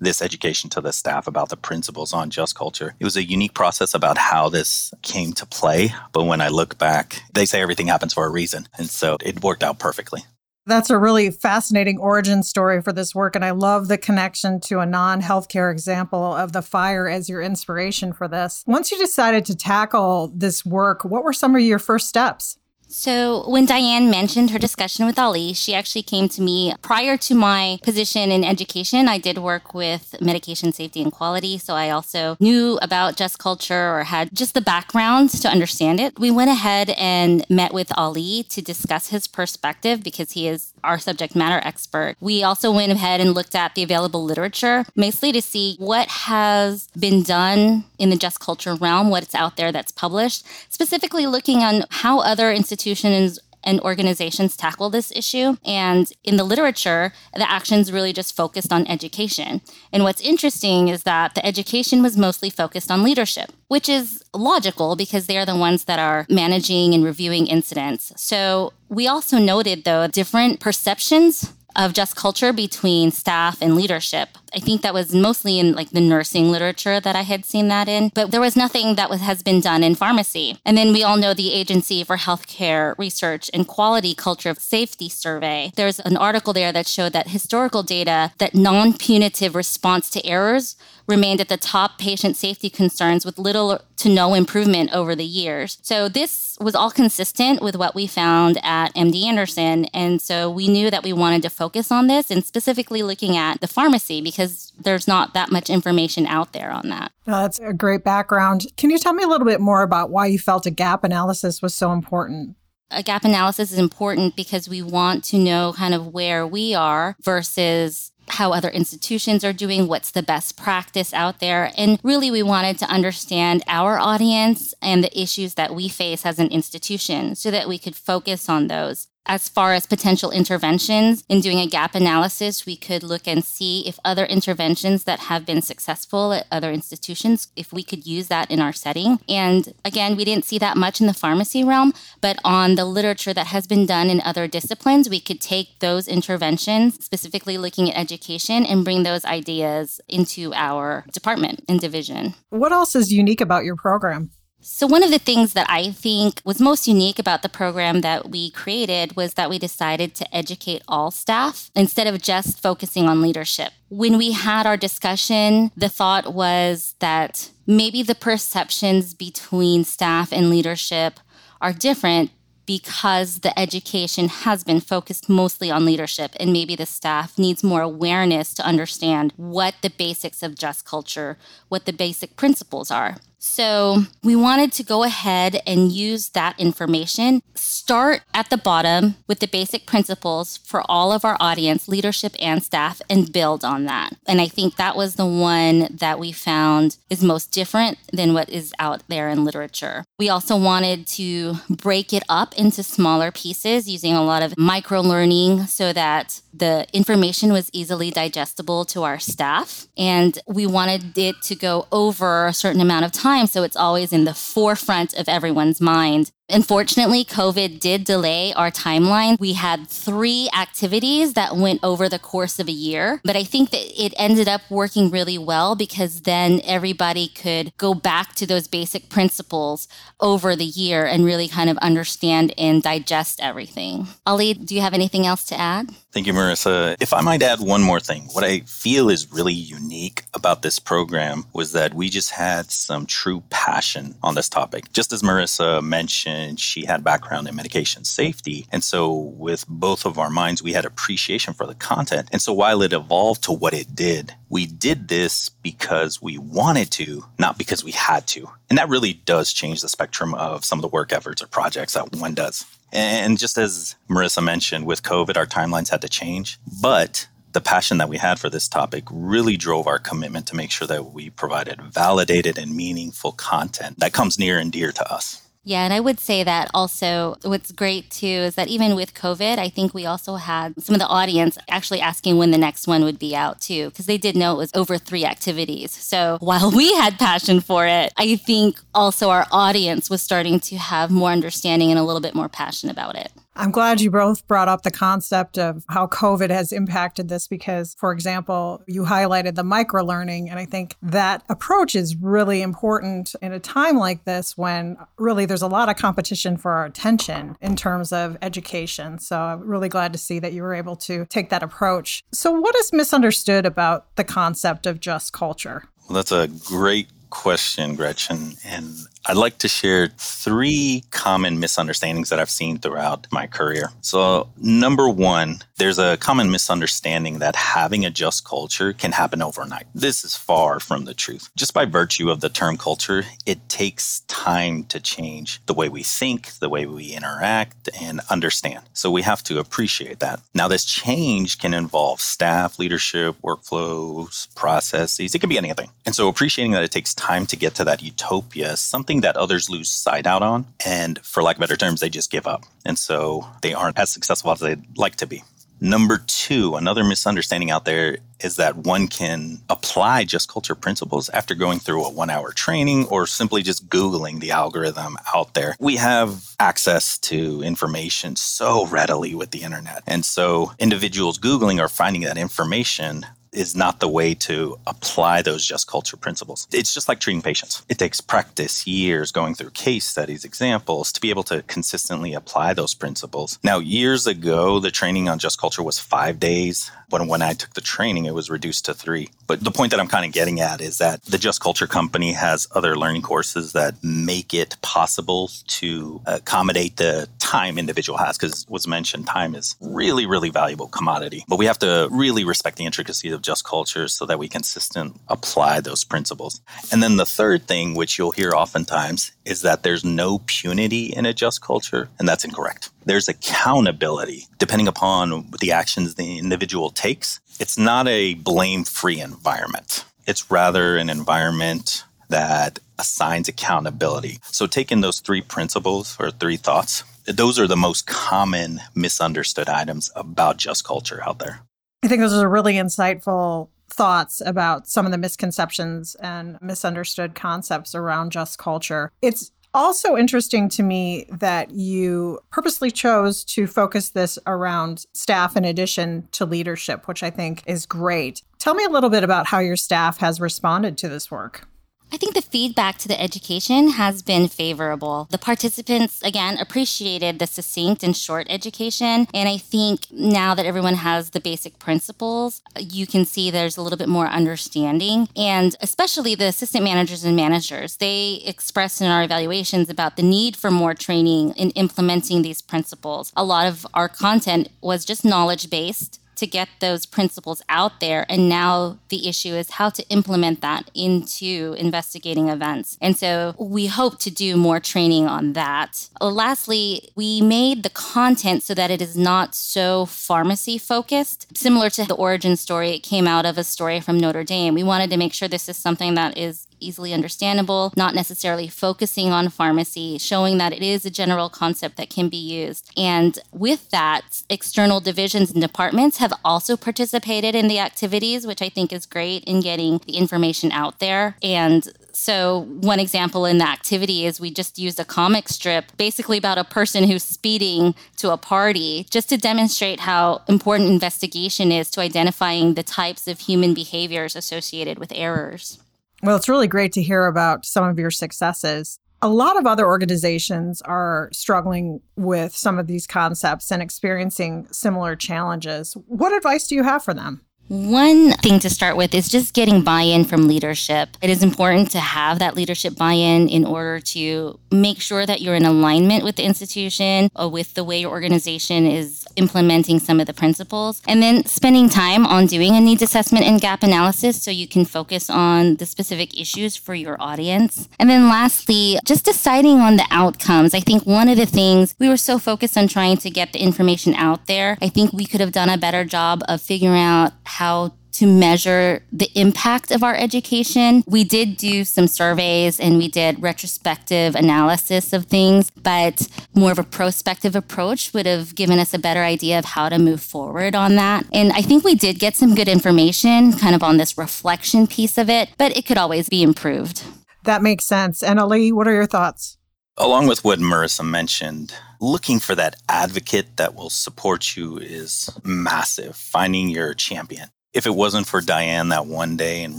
this 0.00 0.20
education 0.20 0.68
to 0.70 0.80
the 0.80 0.92
staff 0.92 1.26
about 1.26 1.48
the 1.48 1.56
principles 1.56 2.12
on 2.12 2.28
just 2.28 2.56
culture. 2.56 2.94
It 2.98 3.04
was 3.04 3.16
a 3.16 3.22
unique 3.22 3.54
process 3.54 3.94
about 3.94 4.18
how 4.18 4.48
this 4.48 4.92
came 5.02 5.32
to 5.34 5.46
play. 5.46 5.94
But 6.12 6.24
when 6.24 6.40
I 6.40 6.48
look 6.48 6.76
back, 6.76 7.22
they 7.32 7.46
say 7.46 7.62
everything 7.62 7.86
happens 7.86 8.12
for 8.12 8.26
a 8.26 8.30
reason. 8.30 8.68
And 8.76 8.90
so 8.90 9.16
it 9.24 9.42
worked 9.42 9.62
out 9.62 9.78
perfectly. 9.78 10.24
That's 10.64 10.90
a 10.90 10.98
really 10.98 11.30
fascinating 11.30 11.98
origin 11.98 12.44
story 12.44 12.82
for 12.82 12.92
this 12.92 13.14
work. 13.14 13.34
And 13.34 13.44
I 13.44 13.50
love 13.50 13.88
the 13.88 13.98
connection 13.98 14.60
to 14.62 14.78
a 14.78 14.86
non 14.86 15.20
healthcare 15.20 15.72
example 15.72 16.34
of 16.34 16.52
the 16.52 16.62
fire 16.62 17.08
as 17.08 17.28
your 17.28 17.42
inspiration 17.42 18.12
for 18.12 18.28
this. 18.28 18.62
Once 18.66 18.92
you 18.92 18.98
decided 18.98 19.44
to 19.46 19.56
tackle 19.56 20.32
this 20.34 20.64
work, 20.64 21.04
what 21.04 21.24
were 21.24 21.32
some 21.32 21.56
of 21.56 21.62
your 21.62 21.80
first 21.80 22.08
steps? 22.08 22.58
So, 22.94 23.48
when 23.48 23.64
Diane 23.64 24.10
mentioned 24.10 24.50
her 24.50 24.58
discussion 24.58 25.06
with 25.06 25.18
Ali, 25.18 25.54
she 25.54 25.74
actually 25.74 26.02
came 26.02 26.28
to 26.28 26.42
me 26.42 26.74
prior 26.82 27.16
to 27.16 27.34
my 27.34 27.78
position 27.82 28.30
in 28.30 28.44
education. 28.44 29.08
I 29.08 29.16
did 29.16 29.38
work 29.38 29.72
with 29.72 30.14
medication 30.20 30.74
safety 30.74 31.00
and 31.00 31.10
quality, 31.10 31.56
so 31.56 31.72
I 31.72 31.88
also 31.88 32.36
knew 32.38 32.78
about 32.82 33.16
just 33.16 33.38
culture 33.38 33.94
or 33.94 34.04
had 34.04 34.36
just 34.36 34.52
the 34.52 34.60
background 34.60 35.30
to 35.30 35.48
understand 35.48 36.00
it. 36.00 36.18
We 36.18 36.30
went 36.30 36.50
ahead 36.50 36.90
and 36.90 37.46
met 37.48 37.72
with 37.72 37.90
Ali 37.96 38.42
to 38.50 38.60
discuss 38.60 39.08
his 39.08 39.26
perspective 39.26 40.04
because 40.04 40.32
he 40.32 40.46
is 40.46 40.74
our 40.84 40.98
subject 40.98 41.34
matter 41.34 41.66
expert. 41.66 42.16
We 42.20 42.42
also 42.42 42.70
went 42.70 42.92
ahead 42.92 43.22
and 43.22 43.32
looked 43.32 43.54
at 43.54 43.74
the 43.74 43.82
available 43.82 44.22
literature, 44.22 44.84
mostly 44.94 45.32
to 45.32 45.40
see 45.40 45.76
what 45.78 46.08
has 46.08 46.88
been 46.88 47.22
done 47.22 47.84
in 47.98 48.10
the 48.10 48.16
just 48.16 48.38
culture 48.38 48.74
realm, 48.74 49.08
what's 49.08 49.34
out 49.34 49.56
there 49.56 49.72
that's 49.72 49.92
published, 49.92 50.44
specifically 50.68 51.26
looking 51.26 51.60
on 51.60 51.84
how 51.88 52.20
other 52.20 52.52
institutions 52.52 52.81
institutions 52.86 53.38
and 53.64 53.80
organizations 53.80 54.56
tackle 54.56 54.90
this 54.90 55.12
issue. 55.14 55.56
And 55.64 56.10
in 56.24 56.36
the 56.36 56.42
literature, 56.42 57.12
the 57.32 57.48
actions 57.48 57.92
really 57.92 58.12
just 58.12 58.34
focused 58.34 58.72
on 58.72 58.86
education. 58.88 59.60
And 59.92 60.02
what's 60.02 60.20
interesting 60.20 60.88
is 60.88 61.04
that 61.04 61.36
the 61.36 61.46
education 61.46 62.02
was 62.02 62.16
mostly 62.16 62.50
focused 62.50 62.90
on 62.90 63.04
leadership, 63.04 63.52
which 63.68 63.88
is 63.88 64.24
logical 64.34 64.96
because 64.96 65.26
they 65.26 65.38
are 65.38 65.46
the 65.46 65.56
ones 65.56 65.84
that 65.84 66.00
are 66.00 66.26
managing 66.28 66.92
and 66.92 67.04
reviewing 67.04 67.46
incidents. 67.46 68.12
So 68.16 68.72
we 68.88 69.06
also 69.06 69.38
noted, 69.38 69.84
though, 69.84 70.08
different 70.08 70.58
perceptions 70.58 71.52
of 71.76 71.92
just 71.92 72.16
culture 72.16 72.52
between 72.52 73.12
staff 73.12 73.62
and 73.62 73.76
leadership. 73.76 74.36
I 74.54 74.60
think 74.60 74.82
that 74.82 74.94
was 74.94 75.14
mostly 75.14 75.58
in 75.58 75.72
like 75.72 75.90
the 75.90 76.00
nursing 76.00 76.50
literature 76.50 77.00
that 77.00 77.16
I 77.16 77.22
had 77.22 77.44
seen 77.44 77.68
that 77.68 77.88
in, 77.88 78.10
but 78.14 78.30
there 78.30 78.40
was 78.40 78.56
nothing 78.56 78.96
that 78.96 79.10
was, 79.10 79.20
has 79.20 79.42
been 79.42 79.60
done 79.60 79.82
in 79.82 79.94
pharmacy. 79.94 80.58
And 80.64 80.76
then 80.76 80.92
we 80.92 81.02
all 81.02 81.16
know 81.16 81.34
the 81.34 81.52
Agency 81.52 82.04
for 82.04 82.16
Healthcare 82.16 82.96
Research 82.98 83.50
and 83.52 83.66
Quality 83.66 84.14
Culture 84.14 84.50
of 84.50 84.58
Safety 84.58 85.08
survey. 85.08 85.72
There's 85.76 86.00
an 86.00 86.16
article 86.16 86.52
there 86.52 86.72
that 86.72 86.86
showed 86.86 87.12
that 87.12 87.28
historical 87.28 87.82
data 87.82 88.32
that 88.38 88.54
non-punitive 88.54 89.54
response 89.54 90.10
to 90.10 90.26
errors 90.26 90.76
remained 91.06 91.40
at 91.40 91.48
the 91.48 91.56
top 91.56 91.98
patient 91.98 92.36
safety 92.36 92.70
concerns 92.70 93.24
with 93.24 93.38
little 93.38 93.80
to 93.96 94.08
no 94.08 94.34
improvement 94.34 94.92
over 94.92 95.14
the 95.14 95.24
years. 95.24 95.78
So 95.82 96.08
this 96.08 96.56
was 96.60 96.74
all 96.74 96.90
consistent 96.90 97.60
with 97.60 97.76
what 97.76 97.94
we 97.94 98.06
found 98.06 98.58
at 98.62 98.94
MD 98.94 99.24
Anderson. 99.24 99.86
And 99.86 100.20
so 100.20 100.50
we 100.50 100.68
knew 100.68 100.90
that 100.90 101.02
we 101.02 101.12
wanted 101.12 101.42
to 101.42 101.50
focus 101.50 101.90
on 101.90 102.06
this 102.06 102.30
and 102.30 102.44
specifically 102.44 103.02
looking 103.02 103.36
at 103.36 103.60
the 103.60 103.68
pharmacy 103.68 104.20
because 104.42 104.72
there's 104.80 105.08
not 105.08 105.34
that 105.34 105.50
much 105.50 105.70
information 105.70 106.26
out 106.26 106.52
there 106.52 106.70
on 106.70 106.88
that. 106.88 107.12
that's 107.24 107.58
a 107.60 107.72
great 107.72 108.04
background. 108.04 108.66
Can 108.76 108.90
you 108.90 108.98
tell 108.98 109.12
me 109.12 109.22
a 109.22 109.28
little 109.28 109.46
bit 109.46 109.60
more 109.60 109.82
about 109.82 110.10
why 110.10 110.26
you 110.26 110.38
felt 110.38 110.66
a 110.66 110.70
gap 110.70 111.04
analysis 111.04 111.62
was 111.62 111.74
so 111.74 111.92
important? 111.92 112.56
a 112.94 113.02
gap 113.02 113.24
analysis 113.24 113.72
is 113.72 113.78
important 113.78 114.36
because 114.36 114.68
we 114.68 114.82
want 114.82 115.24
to 115.24 115.38
know 115.38 115.72
kind 115.72 115.94
of 115.94 116.08
where 116.08 116.46
we 116.46 116.74
are 116.74 117.16
versus 117.22 118.12
how 118.28 118.52
other 118.52 118.68
institutions 118.68 119.42
are 119.44 119.52
doing, 119.54 119.88
what's 119.88 120.10
the 120.10 120.22
best 120.22 120.58
practice 120.58 121.14
out 121.14 121.40
there. 121.40 121.72
And 121.78 121.98
really, 122.02 122.30
we 122.30 122.42
wanted 122.42 122.76
to 122.80 122.84
understand 122.84 123.62
our 123.66 123.98
audience 123.98 124.74
and 124.82 125.02
the 125.02 125.18
issues 125.18 125.54
that 125.54 125.74
we 125.74 125.88
face 125.88 126.26
as 126.26 126.38
an 126.38 126.48
institution 126.48 127.34
so 127.34 127.50
that 127.50 127.66
we 127.66 127.78
could 127.78 127.96
focus 127.96 128.46
on 128.50 128.68
those. 128.68 129.08
As 129.26 129.48
far 129.48 129.72
as 129.72 129.86
potential 129.86 130.32
interventions, 130.32 131.22
in 131.28 131.40
doing 131.40 131.58
a 131.58 131.66
gap 131.66 131.94
analysis, 131.94 132.66
we 132.66 132.76
could 132.76 133.04
look 133.04 133.28
and 133.28 133.44
see 133.44 133.86
if 133.86 133.98
other 134.04 134.24
interventions 134.24 135.04
that 135.04 135.20
have 135.20 135.46
been 135.46 135.62
successful 135.62 136.32
at 136.32 136.46
other 136.50 136.72
institutions, 136.72 137.48
if 137.54 137.72
we 137.72 137.84
could 137.84 138.04
use 138.04 138.26
that 138.28 138.50
in 138.50 138.60
our 138.60 138.72
setting. 138.72 139.20
And 139.28 139.74
again, 139.84 140.16
we 140.16 140.24
didn't 140.24 140.44
see 140.44 140.58
that 140.58 140.76
much 140.76 141.00
in 141.00 141.06
the 141.06 141.14
pharmacy 141.14 141.62
realm, 141.62 141.94
but 142.20 142.36
on 142.44 142.74
the 142.74 142.84
literature 142.84 143.32
that 143.32 143.46
has 143.46 143.68
been 143.68 143.86
done 143.86 144.10
in 144.10 144.20
other 144.22 144.48
disciplines, 144.48 145.08
we 145.08 145.20
could 145.20 145.40
take 145.40 145.78
those 145.78 146.08
interventions, 146.08 147.02
specifically 147.04 147.56
looking 147.56 147.90
at 147.90 147.98
education, 147.98 148.66
and 148.66 148.84
bring 148.84 149.04
those 149.04 149.24
ideas 149.24 150.00
into 150.08 150.52
our 150.54 151.04
department 151.12 151.64
and 151.68 151.78
division. 151.78 152.34
What 152.50 152.72
else 152.72 152.96
is 152.96 153.12
unique 153.12 153.40
about 153.40 153.64
your 153.64 153.76
program? 153.76 154.32
So, 154.64 154.86
one 154.86 155.02
of 155.02 155.10
the 155.10 155.18
things 155.18 155.54
that 155.54 155.66
I 155.68 155.90
think 155.90 156.40
was 156.44 156.60
most 156.60 156.86
unique 156.86 157.18
about 157.18 157.42
the 157.42 157.48
program 157.48 158.02
that 158.02 158.30
we 158.30 158.52
created 158.52 159.16
was 159.16 159.34
that 159.34 159.50
we 159.50 159.58
decided 159.58 160.14
to 160.14 160.34
educate 160.34 160.82
all 160.86 161.10
staff 161.10 161.68
instead 161.74 162.06
of 162.06 162.22
just 162.22 162.62
focusing 162.62 163.08
on 163.08 163.20
leadership. 163.20 163.72
When 163.88 164.16
we 164.16 164.30
had 164.30 164.64
our 164.64 164.76
discussion, 164.76 165.72
the 165.76 165.88
thought 165.88 166.32
was 166.32 166.94
that 167.00 167.50
maybe 167.66 168.04
the 168.04 168.14
perceptions 168.14 169.14
between 169.14 169.82
staff 169.82 170.32
and 170.32 170.48
leadership 170.48 171.18
are 171.60 171.72
different 171.72 172.30
because 172.64 173.40
the 173.40 173.58
education 173.58 174.28
has 174.28 174.62
been 174.62 174.80
focused 174.80 175.28
mostly 175.28 175.72
on 175.72 175.84
leadership 175.84 176.30
and 176.38 176.52
maybe 176.52 176.76
the 176.76 176.86
staff 176.86 177.36
needs 177.36 177.64
more 177.64 177.82
awareness 177.82 178.54
to 178.54 178.64
understand 178.64 179.32
what 179.36 179.74
the 179.82 179.90
basics 179.90 180.40
of 180.40 180.54
just 180.54 180.84
culture, 180.84 181.36
what 181.68 181.84
the 181.84 181.92
basic 181.92 182.36
principles 182.36 182.92
are. 182.92 183.16
So 183.44 184.04
we 184.22 184.36
wanted 184.36 184.70
to 184.74 184.84
go 184.84 185.02
ahead 185.02 185.60
and 185.66 185.90
use 185.90 186.28
that 186.28 186.54
information, 186.60 187.42
start 187.56 188.20
at 188.32 188.50
the 188.50 188.56
bottom 188.56 189.16
with 189.26 189.40
the 189.40 189.48
basic 189.48 189.84
principles 189.84 190.58
for 190.58 190.80
all 190.88 191.10
of 191.10 191.24
our 191.24 191.36
audience, 191.40 191.88
leadership 191.88 192.36
and 192.40 192.62
staff, 192.62 193.02
and 193.10 193.32
build 193.32 193.64
on 193.64 193.84
that. 193.86 194.10
And 194.28 194.40
I 194.40 194.46
think 194.46 194.76
that 194.76 194.96
was 194.96 195.16
the 195.16 195.26
one 195.26 195.88
that 195.90 196.20
we 196.20 196.30
found 196.30 196.98
is 197.10 197.24
most 197.24 197.50
different 197.50 197.98
than 198.12 198.32
what 198.32 198.48
is 198.48 198.72
out 198.78 199.02
there 199.08 199.28
in 199.28 199.44
literature. 199.44 200.04
We 200.20 200.28
also 200.28 200.56
wanted 200.56 201.08
to 201.08 201.56
break 201.68 202.12
it 202.12 202.22
up 202.28 202.56
into 202.56 202.84
smaller 202.84 203.32
pieces 203.32 203.90
using 203.90 204.14
a 204.14 204.22
lot 204.22 204.44
of 204.44 204.56
micro 204.56 205.00
learning 205.00 205.66
so 205.66 205.92
that 205.92 206.40
the 206.54 206.86
information 206.92 207.52
was 207.52 207.70
easily 207.72 208.12
digestible 208.12 208.84
to 208.84 209.02
our 209.02 209.18
staff. 209.18 209.88
And 209.98 210.38
we 210.46 210.64
wanted 210.64 211.18
it 211.18 211.42
to 211.42 211.56
go 211.56 211.88
over 211.90 212.46
a 212.46 212.52
certain 212.52 212.80
amount 212.80 213.04
of 213.04 213.10
time 213.10 213.31
time. 213.32 213.46
So 213.46 213.62
it's 213.62 213.76
always 213.76 214.12
in 214.12 214.24
the 214.24 214.34
forefront 214.34 215.14
of 215.14 215.28
everyone's 215.28 215.80
mind. 215.80 216.32
Unfortunately, 216.52 217.24
COVID 217.24 217.80
did 217.80 218.04
delay 218.04 218.52
our 218.52 218.70
timeline. 218.70 219.40
We 219.40 219.54
had 219.54 219.88
three 219.88 220.50
activities 220.54 221.32
that 221.32 221.56
went 221.56 221.80
over 221.82 222.10
the 222.10 222.18
course 222.18 222.58
of 222.58 222.68
a 222.68 222.72
year, 222.72 223.22
but 223.24 223.36
I 223.36 223.42
think 223.42 223.70
that 223.70 223.86
it 223.98 224.12
ended 224.18 224.48
up 224.48 224.60
working 224.68 225.10
really 225.10 225.38
well 225.38 225.74
because 225.74 226.20
then 226.20 226.60
everybody 226.64 227.28
could 227.28 227.74
go 227.78 227.94
back 227.94 228.34
to 228.34 228.46
those 228.46 228.68
basic 228.68 229.08
principles 229.08 229.88
over 230.20 230.54
the 230.54 230.66
year 230.66 231.06
and 231.06 231.24
really 231.24 231.48
kind 231.48 231.70
of 231.70 231.78
understand 231.78 232.52
and 232.58 232.82
digest 232.82 233.40
everything. 233.40 234.08
Ali, 234.26 234.52
do 234.52 234.74
you 234.74 234.82
have 234.82 234.92
anything 234.92 235.26
else 235.26 235.44
to 235.44 235.58
add? 235.58 235.88
Thank 236.12 236.26
you, 236.26 236.34
Marisa. 236.34 236.94
If 237.00 237.14
I 237.14 237.22
might 237.22 237.42
add 237.42 237.60
one 237.60 237.82
more 237.82 237.98
thing, 237.98 238.24
what 238.32 238.44
I 238.44 238.60
feel 238.60 239.08
is 239.08 239.32
really 239.32 239.54
unique 239.54 240.24
about 240.34 240.60
this 240.60 240.78
program 240.78 241.46
was 241.54 241.72
that 241.72 241.94
we 241.94 242.10
just 242.10 242.30
had 242.32 242.70
some 242.70 243.06
true 243.06 243.42
passion 243.48 244.16
on 244.22 244.34
this 244.34 244.50
topic. 244.50 244.92
Just 244.92 245.14
as 245.14 245.22
Marisa 245.22 245.82
mentioned, 245.82 246.41
and 246.42 246.60
she 246.60 246.84
had 246.84 247.04
background 247.04 247.48
in 247.48 247.54
medication 247.54 248.04
safety. 248.04 248.66
And 248.70 248.84
so 248.84 249.12
with 249.12 249.66
both 249.68 250.04
of 250.04 250.18
our 250.18 250.30
minds, 250.30 250.62
we 250.62 250.72
had 250.72 250.84
appreciation 250.84 251.54
for 251.54 251.66
the 251.66 251.74
content. 251.74 252.28
And 252.32 252.42
so 252.42 252.52
while 252.52 252.82
it 252.82 252.92
evolved 252.92 253.44
to 253.44 253.52
what 253.52 253.72
it 253.72 253.94
did, 253.94 254.34
we 254.48 254.66
did 254.66 255.08
this 255.08 255.48
because 255.48 256.20
we 256.20 256.36
wanted 256.38 256.90
to, 256.92 257.24
not 257.38 257.56
because 257.56 257.82
we 257.82 257.92
had 257.92 258.26
to. 258.28 258.50
And 258.68 258.78
that 258.78 258.88
really 258.88 259.14
does 259.14 259.52
change 259.52 259.80
the 259.80 259.88
spectrum 259.88 260.34
of 260.34 260.64
some 260.64 260.78
of 260.78 260.82
the 260.82 260.88
work 260.88 261.12
efforts 261.12 261.42
or 261.42 261.46
projects 261.46 261.94
that 261.94 262.14
one 262.16 262.34
does. 262.34 262.66
And 262.92 263.38
just 263.38 263.56
as 263.56 263.96
Marisa 264.10 264.44
mentioned, 264.44 264.86
with 264.86 265.02
COVID, 265.02 265.36
our 265.36 265.46
timelines 265.46 265.90
had 265.90 266.02
to 266.02 266.08
change. 266.08 266.58
But 266.82 267.26
the 267.52 267.60
passion 267.60 267.98
that 267.98 268.08
we 268.08 268.16
had 268.16 268.38
for 268.38 268.50
this 268.50 268.68
topic 268.68 269.04
really 269.10 269.56
drove 269.56 269.86
our 269.86 269.98
commitment 269.98 270.46
to 270.46 270.56
make 270.56 270.70
sure 270.70 270.88
that 270.88 271.12
we 271.12 271.30
provided 271.30 271.80
validated 271.80 272.58
and 272.58 272.74
meaningful 272.74 273.32
content 273.32 273.98
that 273.98 274.12
comes 274.12 274.38
near 274.38 274.58
and 274.58 274.72
dear 274.72 274.92
to 274.92 275.12
us. 275.12 275.46
Yeah, 275.64 275.84
and 275.84 275.92
I 275.92 276.00
would 276.00 276.18
say 276.18 276.42
that 276.42 276.70
also 276.74 277.36
what's 277.42 277.70
great 277.70 278.10
too 278.10 278.26
is 278.26 278.56
that 278.56 278.66
even 278.66 278.96
with 278.96 279.14
COVID, 279.14 279.58
I 279.58 279.68
think 279.68 279.94
we 279.94 280.04
also 280.04 280.34
had 280.34 280.82
some 280.82 280.94
of 280.94 281.00
the 281.00 281.06
audience 281.06 281.56
actually 281.68 282.00
asking 282.00 282.36
when 282.36 282.50
the 282.50 282.58
next 282.58 282.88
one 282.88 283.04
would 283.04 283.18
be 283.18 283.36
out 283.36 283.60
too, 283.60 283.90
because 283.90 284.06
they 284.06 284.18
did 284.18 284.36
know 284.36 284.54
it 284.54 284.58
was 284.58 284.72
over 284.74 284.98
three 284.98 285.24
activities. 285.24 285.92
So 285.92 286.38
while 286.40 286.72
we 286.72 286.92
had 286.94 287.16
passion 287.16 287.60
for 287.60 287.86
it, 287.86 288.12
I 288.16 288.34
think 288.36 288.80
also 288.92 289.30
our 289.30 289.46
audience 289.52 290.10
was 290.10 290.20
starting 290.20 290.58
to 290.60 290.76
have 290.78 291.12
more 291.12 291.30
understanding 291.30 291.90
and 291.90 291.98
a 291.98 292.02
little 292.02 292.22
bit 292.22 292.34
more 292.34 292.48
passion 292.48 292.90
about 292.90 293.16
it. 293.16 293.30
I'm 293.54 293.70
glad 293.70 294.00
you 294.00 294.10
both 294.10 294.46
brought 294.46 294.68
up 294.68 294.82
the 294.82 294.90
concept 294.90 295.58
of 295.58 295.84
how 295.88 296.06
COVID 296.06 296.50
has 296.50 296.72
impacted 296.72 297.28
this 297.28 297.46
because, 297.46 297.94
for 297.98 298.12
example, 298.12 298.82
you 298.86 299.02
highlighted 299.02 299.56
the 299.56 299.64
micro 299.64 300.02
learning. 300.02 300.48
And 300.48 300.58
I 300.58 300.64
think 300.64 300.96
that 301.02 301.44
approach 301.50 301.94
is 301.94 302.16
really 302.16 302.62
important 302.62 303.34
in 303.42 303.52
a 303.52 303.60
time 303.60 303.98
like 303.98 304.24
this 304.24 304.56
when 304.56 304.96
really 305.18 305.44
there's 305.44 305.62
a 305.62 305.68
lot 305.68 305.90
of 305.90 305.96
competition 305.96 306.56
for 306.56 306.72
our 306.72 306.86
attention 306.86 307.56
in 307.60 307.76
terms 307.76 308.12
of 308.12 308.38
education. 308.40 309.18
So 309.18 309.38
I'm 309.38 309.60
really 309.60 309.88
glad 309.90 310.12
to 310.14 310.18
see 310.18 310.38
that 310.38 310.54
you 310.54 310.62
were 310.62 310.74
able 310.74 310.96
to 310.96 311.26
take 311.26 311.50
that 311.50 311.62
approach. 311.62 312.24
So, 312.32 312.52
what 312.52 312.74
is 312.76 312.92
misunderstood 312.92 313.66
about 313.66 314.16
the 314.16 314.24
concept 314.24 314.86
of 314.86 315.00
just 315.00 315.32
culture? 315.32 315.84
Well, 316.08 316.16
that's 316.16 316.32
a 316.32 316.48
great 316.66 317.08
question, 317.30 317.96
Gretchen. 317.96 318.54
And 318.64 318.94
I'd 319.26 319.36
like 319.36 319.58
to 319.58 319.68
share 319.68 320.08
three 320.18 321.04
common 321.10 321.60
misunderstandings 321.60 322.28
that 322.30 322.40
I've 322.40 322.50
seen 322.50 322.78
throughout 322.78 323.28
my 323.30 323.46
career. 323.46 323.90
So, 324.00 324.48
number 324.56 325.08
one, 325.08 325.62
there's 325.76 325.98
a 325.98 326.16
common 326.16 326.50
misunderstanding 326.50 327.38
that 327.38 327.54
having 327.54 328.04
a 328.04 328.10
just 328.10 328.44
culture 328.44 328.92
can 328.92 329.12
happen 329.12 329.40
overnight. 329.40 329.86
This 329.94 330.24
is 330.24 330.36
far 330.36 330.80
from 330.80 331.04
the 331.04 331.14
truth. 331.14 331.50
Just 331.56 331.72
by 331.72 331.84
virtue 331.84 332.30
of 332.30 332.40
the 332.40 332.48
term 332.48 332.76
culture, 332.76 333.22
it 333.46 333.68
takes 333.68 334.20
time 334.26 334.84
to 334.84 334.98
change 334.98 335.60
the 335.66 335.74
way 335.74 335.88
we 335.88 336.02
think, 336.02 336.54
the 336.54 336.68
way 336.68 336.86
we 336.86 337.12
interact, 337.12 337.90
and 338.00 338.20
understand. 338.28 338.80
So, 338.92 339.08
we 339.10 339.22
have 339.22 339.44
to 339.44 339.60
appreciate 339.60 340.18
that. 340.18 340.40
Now, 340.52 340.66
this 340.66 340.84
change 340.84 341.58
can 341.58 341.74
involve 341.74 342.20
staff, 342.20 342.80
leadership, 342.80 343.36
workflows, 343.42 344.52
processes. 344.56 345.32
It 345.32 345.38
can 345.38 345.48
be 345.48 345.58
anything. 345.58 345.90
And 346.04 346.14
so, 346.14 346.26
appreciating 346.26 346.72
that 346.72 346.82
it 346.82 346.90
takes 346.90 347.14
time 347.14 347.46
to 347.46 347.56
get 347.56 347.76
to 347.76 347.84
that 347.84 348.02
utopia 348.02 348.76
something 348.76 349.11
something 349.12 349.20
that 349.22 349.36
others 349.36 349.68
lose 349.68 349.90
sight 349.90 350.26
out 350.26 350.42
on. 350.42 350.66
And 350.86 351.18
for 351.24 351.42
lack 351.42 351.56
of 351.56 351.60
better 351.60 351.76
terms, 351.76 352.00
they 352.00 352.08
just 352.08 352.30
give 352.30 352.46
up. 352.46 352.64
And 352.86 352.98
so 352.98 353.46
they 353.60 353.74
aren't 353.74 353.98
as 353.98 354.10
successful 354.10 354.52
as 354.52 354.60
they'd 354.60 354.98
like 354.98 355.16
to 355.16 355.26
be. 355.26 355.42
Number 355.80 356.22
two, 356.28 356.76
another 356.76 357.02
misunderstanding 357.02 357.72
out 357.72 357.84
there 357.84 358.18
is 358.40 358.54
that 358.56 358.76
one 358.76 359.08
can 359.08 359.58
apply 359.68 360.24
just 360.24 360.48
culture 360.48 360.76
principles 360.76 361.28
after 361.30 361.56
going 361.56 361.80
through 361.80 362.04
a 362.04 362.12
one 362.12 362.30
hour 362.30 362.52
training 362.52 363.06
or 363.08 363.26
simply 363.26 363.62
just 363.62 363.88
Googling 363.88 364.38
the 364.40 364.52
algorithm 364.52 365.16
out 365.34 365.54
there. 365.54 365.74
We 365.80 365.96
have 365.96 366.54
access 366.60 367.18
to 367.30 367.62
information 367.62 368.36
so 368.36 368.86
readily 368.86 369.34
with 369.34 369.50
the 369.50 369.62
internet. 369.62 370.04
And 370.06 370.24
so 370.24 370.70
individuals 370.78 371.38
Googling 371.38 371.80
are 371.80 371.88
finding 371.88 372.22
that 372.22 372.38
information 372.38 373.26
is 373.52 373.76
not 373.76 374.00
the 374.00 374.08
way 374.08 374.34
to 374.34 374.78
apply 374.86 375.42
those 375.42 375.64
just 375.64 375.86
culture 375.86 376.16
principles. 376.16 376.66
It's 376.72 376.94
just 376.94 377.08
like 377.08 377.20
treating 377.20 377.42
patients. 377.42 377.84
It 377.88 377.98
takes 377.98 378.20
practice, 378.20 378.86
years 378.86 379.30
going 379.30 379.54
through 379.54 379.70
case 379.70 380.06
studies, 380.06 380.44
examples 380.44 381.12
to 381.12 381.20
be 381.20 381.30
able 381.30 381.42
to 381.44 381.62
consistently 381.62 382.32
apply 382.32 382.74
those 382.74 382.94
principles. 382.94 383.58
Now, 383.62 383.78
years 383.78 384.26
ago, 384.26 384.80
the 384.80 384.90
training 384.90 385.28
on 385.28 385.38
just 385.38 385.60
culture 385.60 385.82
was 385.82 385.98
five 385.98 386.40
days. 386.40 386.90
But 387.12 387.26
when 387.28 387.42
I 387.42 387.52
took 387.52 387.74
the 387.74 387.82
training, 387.82 388.24
it 388.24 388.32
was 388.32 388.48
reduced 388.48 388.86
to 388.86 388.94
three. 388.94 389.28
But 389.46 389.62
the 389.62 389.70
point 389.70 389.90
that 389.90 390.00
I'm 390.00 390.08
kind 390.08 390.24
of 390.24 390.32
getting 390.32 390.60
at 390.60 390.80
is 390.80 390.96
that 390.96 391.22
the 391.24 391.36
Just 391.36 391.60
Culture 391.60 391.86
Company 391.86 392.32
has 392.32 392.66
other 392.72 392.96
learning 392.96 393.20
courses 393.20 393.72
that 393.74 394.02
make 394.02 394.54
it 394.54 394.78
possible 394.80 395.50
to 395.66 396.22
accommodate 396.24 396.96
the 396.96 397.28
time 397.38 397.76
individual 397.76 398.18
has, 398.18 398.38
because 398.38 398.66
was 398.66 398.86
mentioned, 398.86 399.26
time 399.26 399.54
is 399.54 399.76
really, 399.78 400.24
really 400.24 400.48
valuable 400.48 400.88
commodity. 400.88 401.44
But 401.46 401.58
we 401.58 401.66
have 401.66 401.78
to 401.80 402.08
really 402.10 402.44
respect 402.44 402.78
the 402.78 402.86
intricacies 402.86 403.34
of 403.34 403.42
just 403.42 403.62
culture 403.62 404.08
so 404.08 404.24
that 404.24 404.38
we 404.38 404.48
consistent 404.48 405.20
apply 405.28 405.80
those 405.80 406.04
principles. 406.04 406.62
And 406.90 407.02
then 407.02 407.18
the 407.18 407.26
third 407.26 407.68
thing, 407.68 407.94
which 407.94 408.18
you'll 408.18 408.30
hear 408.30 408.52
oftentimes, 408.52 409.32
is 409.44 409.60
that 409.60 409.82
there's 409.82 410.02
no 410.02 410.38
punity 410.38 411.12
in 411.12 411.26
a 411.26 411.34
just 411.34 411.60
culture, 411.60 412.08
and 412.18 412.26
that's 412.26 412.44
incorrect 412.44 412.88
there's 413.04 413.28
accountability 413.28 414.46
depending 414.58 414.88
upon 414.88 415.50
the 415.60 415.72
actions 415.72 416.14
the 416.14 416.38
individual 416.38 416.90
takes. 416.90 417.40
It's 417.60 417.78
not 417.78 418.08
a 418.08 418.34
blame 418.34 418.84
free 418.84 419.20
environment, 419.20 420.04
it's 420.26 420.50
rather 420.50 420.96
an 420.96 421.10
environment 421.10 422.04
that 422.28 422.78
assigns 422.98 423.48
accountability. 423.48 424.38
So, 424.42 424.66
taking 424.66 425.00
those 425.00 425.20
three 425.20 425.42
principles 425.42 426.16
or 426.18 426.30
three 426.30 426.56
thoughts, 426.56 427.04
those 427.26 427.58
are 427.58 427.66
the 427.66 427.76
most 427.76 428.06
common 428.06 428.80
misunderstood 428.94 429.68
items 429.68 430.10
about 430.16 430.56
just 430.56 430.84
culture 430.84 431.22
out 431.22 431.38
there. 431.38 431.60
I 432.02 432.08
think 432.08 432.20
those 432.20 432.32
are 432.32 432.48
really 432.48 432.74
insightful 432.74 433.68
thoughts 433.88 434.42
about 434.44 434.88
some 434.88 435.06
of 435.06 435.12
the 435.12 435.18
misconceptions 435.18 436.14
and 436.16 436.58
misunderstood 436.60 437.34
concepts 437.34 437.94
around 437.94 438.32
just 438.32 438.58
culture. 438.58 439.12
It's 439.20 439.52
also 439.74 440.16
interesting 440.16 440.68
to 440.70 440.82
me 440.82 441.26
that 441.30 441.70
you 441.70 442.40
purposely 442.50 442.90
chose 442.90 443.44
to 443.44 443.66
focus 443.66 444.10
this 444.10 444.38
around 444.46 445.06
staff 445.14 445.56
in 445.56 445.64
addition 445.64 446.28
to 446.32 446.44
leadership, 446.44 447.08
which 447.08 447.22
I 447.22 447.30
think 447.30 447.62
is 447.66 447.86
great. 447.86 448.42
Tell 448.58 448.74
me 448.74 448.84
a 448.84 448.90
little 448.90 449.10
bit 449.10 449.24
about 449.24 449.46
how 449.46 449.58
your 449.58 449.76
staff 449.76 450.18
has 450.18 450.40
responded 450.40 450.98
to 450.98 451.08
this 451.08 451.30
work. 451.30 451.66
I 452.12 452.18
think 452.18 452.34
the 452.34 452.42
feedback 452.42 452.98
to 452.98 453.08
the 453.08 453.18
education 453.18 453.92
has 453.92 454.20
been 454.20 454.46
favorable. 454.46 455.28
The 455.30 455.38
participants, 455.38 456.20
again, 456.22 456.58
appreciated 456.58 457.38
the 457.38 457.46
succinct 457.46 458.02
and 458.02 458.14
short 458.14 458.46
education. 458.50 459.26
And 459.32 459.48
I 459.48 459.56
think 459.56 460.08
now 460.10 460.54
that 460.54 460.66
everyone 460.66 460.96
has 460.96 461.30
the 461.30 461.40
basic 461.40 461.78
principles, 461.78 462.60
you 462.78 463.06
can 463.06 463.24
see 463.24 463.50
there's 463.50 463.78
a 463.78 463.82
little 463.82 463.96
bit 463.96 464.10
more 464.10 464.26
understanding. 464.26 465.26
And 465.34 465.74
especially 465.80 466.34
the 466.34 466.44
assistant 466.44 466.84
managers 466.84 467.24
and 467.24 467.34
managers, 467.34 467.96
they 467.96 468.42
expressed 468.44 469.00
in 469.00 469.10
our 469.10 469.22
evaluations 469.22 469.88
about 469.88 470.16
the 470.16 470.22
need 470.22 470.54
for 470.54 470.70
more 470.70 470.92
training 470.92 471.52
in 471.52 471.70
implementing 471.70 472.42
these 472.42 472.60
principles. 472.60 473.32
A 473.34 473.42
lot 473.42 473.66
of 473.66 473.86
our 473.94 474.10
content 474.10 474.68
was 474.82 475.06
just 475.06 475.24
knowledge 475.24 475.70
based 475.70 476.20
to 476.42 476.46
get 476.48 476.68
those 476.80 477.06
principles 477.06 477.62
out 477.68 478.00
there. 478.00 478.26
And 478.28 478.48
now 478.48 478.98
the 479.10 479.28
issue 479.28 479.54
is 479.54 479.70
how 479.78 479.90
to 479.90 480.02
implement 480.08 480.60
that 480.60 480.90
into 480.92 481.76
investigating 481.78 482.48
events. 482.48 482.98
And 483.00 483.16
so 483.16 483.54
we 483.60 483.86
hope 483.86 484.18
to 484.20 484.30
do 484.30 484.56
more 484.56 484.80
training 484.80 485.28
on 485.28 485.52
that. 485.52 486.08
Lastly, 486.20 487.12
we 487.14 487.40
made 487.40 487.84
the 487.84 487.90
content 487.90 488.64
so 488.64 488.74
that 488.74 488.90
it 488.90 489.00
is 489.00 489.16
not 489.16 489.54
so 489.54 490.04
pharmacy 490.06 490.78
focused. 490.78 491.56
Similar 491.56 491.90
to 491.90 492.04
the 492.04 492.16
origin 492.16 492.56
story, 492.56 492.90
it 492.90 493.04
came 493.04 493.28
out 493.28 493.46
of 493.46 493.56
a 493.56 493.62
story 493.62 494.00
from 494.00 494.18
Notre 494.18 494.42
Dame. 494.42 494.74
We 494.74 494.82
wanted 494.82 495.10
to 495.10 495.16
make 495.16 495.32
sure 495.32 495.46
this 495.46 495.68
is 495.68 495.76
something 495.76 496.14
that 496.14 496.36
is 496.36 496.66
easily 496.84 497.12
understandable, 497.12 497.92
not 497.96 498.14
necessarily 498.14 498.68
focusing 498.68 499.30
on 499.30 499.48
pharmacy, 499.48 500.18
showing 500.18 500.58
that 500.58 500.72
it 500.72 500.82
is 500.82 501.04
a 501.04 501.10
general 501.10 501.48
concept 501.48 501.96
that 501.96 502.10
can 502.10 502.28
be 502.28 502.36
used. 502.36 502.90
And 502.96 503.38
with 503.52 503.90
that, 503.90 504.42
external 504.48 505.00
divisions 505.00 505.50
and 505.50 505.60
departments 505.60 506.18
have 506.18 506.32
also 506.44 506.76
participated 506.76 507.54
in 507.54 507.68
the 507.68 507.78
activities, 507.78 508.46
which 508.46 508.62
I 508.62 508.68
think 508.68 508.92
is 508.92 509.06
great 509.06 509.44
in 509.44 509.60
getting 509.60 509.98
the 510.06 510.16
information 510.16 510.72
out 510.72 510.98
there. 510.98 511.36
And 511.42 511.88
so, 512.12 512.66
one 512.68 513.00
example 513.00 513.46
in 513.46 513.58
the 513.58 513.68
activity 513.68 514.26
is 514.26 514.40
we 514.40 514.50
just 514.50 514.78
used 514.78 515.00
a 515.00 515.04
comic 515.04 515.48
strip 515.48 515.96
basically 515.96 516.38
about 516.38 516.58
a 516.58 516.64
person 516.64 517.04
who's 517.04 517.22
speeding 517.22 517.94
to 518.16 518.30
a 518.32 518.36
party 518.36 519.06
just 519.10 519.28
to 519.30 519.38
demonstrate 519.38 520.00
how 520.00 520.42
important 520.48 520.90
investigation 520.90 521.72
is 521.72 521.90
to 521.90 522.00
identifying 522.00 522.74
the 522.74 522.82
types 522.82 523.26
of 523.26 523.40
human 523.40 523.74
behaviors 523.74 524.36
associated 524.36 524.98
with 524.98 525.12
errors. 525.14 525.78
Well, 526.22 526.36
it's 526.36 526.48
really 526.48 526.68
great 526.68 526.92
to 526.92 527.02
hear 527.02 527.26
about 527.26 527.64
some 527.64 527.84
of 527.88 527.98
your 527.98 528.12
successes. 528.12 529.00
A 529.22 529.28
lot 529.28 529.58
of 529.58 529.66
other 529.66 529.86
organizations 529.86 530.80
are 530.82 531.28
struggling 531.32 532.00
with 532.16 532.54
some 532.54 532.78
of 532.78 532.86
these 532.86 533.08
concepts 533.08 533.72
and 533.72 533.82
experiencing 533.82 534.68
similar 534.70 535.16
challenges. 535.16 535.96
What 536.06 536.32
advice 536.32 536.68
do 536.68 536.76
you 536.76 536.84
have 536.84 537.02
for 537.02 537.12
them? 537.12 537.44
One 537.68 538.32
thing 538.32 538.58
to 538.60 538.68
start 538.68 538.96
with 538.96 539.14
is 539.14 539.28
just 539.28 539.54
getting 539.54 539.82
buy 539.82 540.02
in 540.02 540.24
from 540.24 540.46
leadership. 540.46 541.16
It 541.22 541.30
is 541.30 541.42
important 541.42 541.90
to 541.92 542.00
have 542.00 542.38
that 542.40 542.54
leadership 542.54 542.96
buy 542.96 543.12
in 543.12 543.48
in 543.48 543.64
order 543.64 543.98
to 544.00 544.58
make 544.70 545.00
sure 545.00 545.24
that 545.24 545.40
you're 545.40 545.54
in 545.54 545.64
alignment 545.64 546.22
with 546.22 546.36
the 546.36 546.42
institution 546.42 547.30
or 547.34 547.48
with 547.48 547.72
the 547.72 547.84
way 547.84 548.00
your 548.00 548.10
organization 548.10 548.86
is 548.86 549.26
implementing 549.36 550.00
some 550.00 550.20
of 550.20 550.26
the 550.26 550.34
principles. 550.34 551.00
And 551.08 551.22
then 551.22 551.46
spending 551.46 551.88
time 551.88 552.26
on 552.26 552.46
doing 552.46 552.74
a 552.74 552.80
needs 552.80 553.00
assessment 553.00 553.46
and 553.46 553.60
gap 553.60 553.82
analysis 553.82 554.42
so 554.42 554.50
you 554.50 554.68
can 554.68 554.84
focus 554.84 555.30
on 555.30 555.76
the 555.76 555.86
specific 555.86 556.38
issues 556.38 556.76
for 556.76 556.94
your 556.94 557.16
audience. 557.20 557.88
And 557.98 558.10
then 558.10 558.28
lastly, 558.28 558.98
just 559.04 559.24
deciding 559.24 559.78
on 559.78 559.96
the 559.96 560.06
outcomes. 560.10 560.74
I 560.74 560.80
think 560.80 561.06
one 561.06 561.28
of 561.28 561.38
the 561.38 561.46
things 561.46 561.94
we 561.98 562.08
were 562.08 562.16
so 562.16 562.38
focused 562.38 562.76
on 562.76 562.88
trying 562.88 563.16
to 563.18 563.30
get 563.30 563.52
the 563.52 563.60
information 563.60 564.14
out 564.14 564.46
there, 564.46 564.76
I 564.82 564.88
think 564.88 565.12
we 565.12 565.26
could 565.26 565.40
have 565.40 565.52
done 565.52 565.70
a 565.70 565.78
better 565.78 566.04
job 566.04 566.42
of 566.48 566.60
figuring 566.60 567.00
out 567.00 567.32
how 567.52 567.92
to 568.12 568.26
measure 568.26 569.02
the 569.10 569.30
impact 569.34 569.90
of 569.90 570.02
our 570.02 570.14
education. 570.14 571.02
We 571.06 571.24
did 571.24 571.56
do 571.56 571.84
some 571.84 572.06
surveys 572.06 572.78
and 572.78 572.98
we 572.98 573.08
did 573.08 573.42
retrospective 573.42 574.34
analysis 574.34 575.12
of 575.12 575.26
things, 575.26 575.70
but 575.70 576.28
more 576.54 576.72
of 576.72 576.78
a 576.78 576.84
prospective 576.84 577.56
approach 577.56 578.12
would 578.12 578.26
have 578.26 578.54
given 578.54 578.78
us 578.78 578.92
a 578.92 578.98
better 578.98 579.22
idea 579.22 579.58
of 579.58 579.64
how 579.64 579.88
to 579.88 579.98
move 579.98 580.20
forward 580.20 580.74
on 580.74 580.96
that. 580.96 581.24
And 581.32 581.52
I 581.52 581.62
think 581.62 581.84
we 581.84 581.94
did 581.94 582.18
get 582.18 582.36
some 582.36 582.54
good 582.54 582.68
information 582.68 583.54
kind 583.54 583.74
of 583.74 583.82
on 583.82 583.96
this 583.96 584.18
reflection 584.18 584.86
piece 584.86 585.16
of 585.16 585.30
it, 585.30 585.48
but 585.56 585.76
it 585.76 585.86
could 585.86 585.98
always 585.98 586.28
be 586.28 586.42
improved. 586.42 587.02
That 587.44 587.62
makes 587.62 587.84
sense. 587.84 588.22
And 588.22 588.38
Ali, 588.38 588.72
what 588.72 588.86
are 588.86 588.94
your 588.94 589.06
thoughts? 589.06 589.56
Along 589.96 590.26
with 590.26 590.44
what 590.44 590.58
Marisa 590.58 591.04
mentioned, 591.04 591.74
looking 592.02 592.40
for 592.40 592.56
that 592.56 592.74
advocate 592.88 593.56
that 593.56 593.76
will 593.76 593.88
support 593.88 594.56
you 594.56 594.76
is 594.76 595.30
massive, 595.44 596.16
finding 596.16 596.68
your 596.68 596.94
champion. 596.94 597.48
If 597.72 597.86
it 597.86 597.94
wasn't 597.94 598.26
for 598.26 598.40
Diane 598.40 598.88
that 598.88 599.06
one 599.06 599.36
day 599.36 599.62
and 599.62 599.78